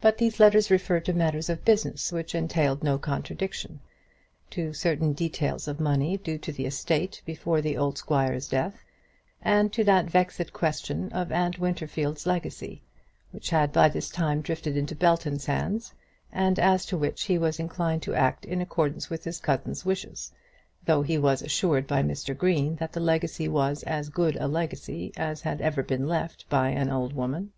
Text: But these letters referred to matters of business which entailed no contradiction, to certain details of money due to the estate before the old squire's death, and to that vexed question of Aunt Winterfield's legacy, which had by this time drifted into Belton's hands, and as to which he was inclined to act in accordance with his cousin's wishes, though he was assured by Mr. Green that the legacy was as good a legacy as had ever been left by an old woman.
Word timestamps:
But 0.00 0.18
these 0.18 0.40
letters 0.40 0.68
referred 0.68 1.04
to 1.04 1.12
matters 1.12 1.48
of 1.48 1.64
business 1.64 2.10
which 2.10 2.34
entailed 2.34 2.82
no 2.82 2.98
contradiction, 2.98 3.78
to 4.50 4.72
certain 4.72 5.12
details 5.12 5.68
of 5.68 5.78
money 5.78 6.16
due 6.16 6.38
to 6.38 6.50
the 6.50 6.66
estate 6.66 7.22
before 7.24 7.62
the 7.62 7.76
old 7.76 7.96
squire's 7.96 8.48
death, 8.48 8.82
and 9.40 9.72
to 9.72 9.84
that 9.84 10.10
vexed 10.10 10.52
question 10.52 11.12
of 11.12 11.30
Aunt 11.30 11.60
Winterfield's 11.60 12.26
legacy, 12.26 12.82
which 13.30 13.50
had 13.50 13.72
by 13.72 13.88
this 13.88 14.08
time 14.10 14.40
drifted 14.40 14.76
into 14.76 14.96
Belton's 14.96 15.46
hands, 15.46 15.94
and 16.32 16.58
as 16.58 16.84
to 16.86 16.96
which 16.98 17.22
he 17.26 17.38
was 17.38 17.60
inclined 17.60 18.02
to 18.02 18.14
act 18.16 18.44
in 18.44 18.60
accordance 18.60 19.08
with 19.08 19.22
his 19.22 19.38
cousin's 19.38 19.84
wishes, 19.84 20.32
though 20.84 21.02
he 21.02 21.16
was 21.16 21.42
assured 21.42 21.86
by 21.86 22.02
Mr. 22.02 22.36
Green 22.36 22.74
that 22.74 22.90
the 22.92 22.98
legacy 22.98 23.46
was 23.46 23.84
as 23.84 24.08
good 24.08 24.34
a 24.38 24.48
legacy 24.48 25.12
as 25.16 25.42
had 25.42 25.60
ever 25.60 25.84
been 25.84 26.08
left 26.08 26.48
by 26.48 26.70
an 26.70 26.90
old 26.90 27.12
woman. 27.12 27.52